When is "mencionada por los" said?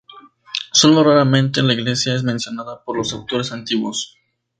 2.23-3.13